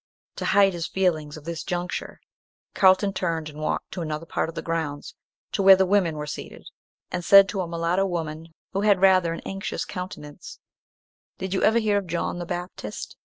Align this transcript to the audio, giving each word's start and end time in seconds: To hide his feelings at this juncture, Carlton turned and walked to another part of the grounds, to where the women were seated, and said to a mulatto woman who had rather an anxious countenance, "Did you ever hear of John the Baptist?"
To 0.37 0.45
hide 0.45 0.73
his 0.73 0.87
feelings 0.87 1.37
at 1.37 1.45
this 1.45 1.61
juncture, 1.63 2.19
Carlton 2.73 3.13
turned 3.13 3.49
and 3.49 3.59
walked 3.59 3.91
to 3.91 4.01
another 4.01 4.25
part 4.25 4.49
of 4.49 4.55
the 4.55 4.63
grounds, 4.63 5.13
to 5.51 5.61
where 5.61 5.75
the 5.75 5.85
women 5.85 6.15
were 6.15 6.25
seated, 6.25 6.67
and 7.11 7.23
said 7.23 7.47
to 7.49 7.61
a 7.61 7.67
mulatto 7.67 8.07
woman 8.07 8.55
who 8.73 8.81
had 8.81 8.99
rather 8.99 9.31
an 9.31 9.41
anxious 9.45 9.85
countenance, 9.85 10.57
"Did 11.37 11.53
you 11.53 11.61
ever 11.61 11.77
hear 11.77 11.99
of 11.99 12.07
John 12.07 12.39
the 12.39 12.47
Baptist?" 12.47 13.15